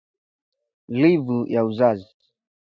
Livu 0.99 1.39
ya 1.53 1.61
uzazi 1.65 2.15